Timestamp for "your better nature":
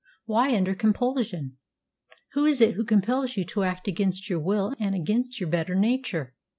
5.39-6.33